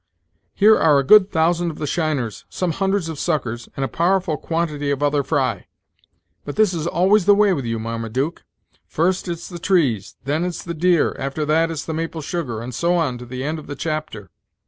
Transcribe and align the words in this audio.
Here 0.55 0.75
are 0.79 0.97
a 0.97 1.03
good 1.03 1.31
thousand 1.31 1.69
of 1.69 1.77
the 1.77 1.85
shiners, 1.85 2.45
some 2.49 2.71
hundreds 2.71 3.07
of 3.07 3.19
suckers, 3.19 3.69
and 3.75 3.85
a 3.85 3.87
powerful 3.87 4.35
quantity 4.35 4.89
of 4.89 5.03
other 5.03 5.21
fry. 5.21 5.67
But 6.43 6.55
this 6.55 6.73
is 6.73 6.87
always 6.87 7.27
the 7.27 7.35
way 7.35 7.53
with 7.53 7.65
you, 7.65 7.77
Marmaduke: 7.77 8.43
first 8.87 9.27
it's 9.27 9.47
the 9.47 9.59
trees, 9.59 10.15
then 10.25 10.43
it's 10.43 10.63
the 10.63 10.73
deer; 10.73 11.15
after 11.19 11.45
that 11.45 11.69
it's 11.69 11.85
the 11.85 11.93
maple 11.93 12.21
sugar, 12.23 12.61
and 12.61 12.73
so 12.73 12.95
on 12.95 13.19
to 13.19 13.27
the 13.27 13.43
end 13.43 13.59
of 13.59 13.67
the 13.67 13.75
chapter. 13.75 14.31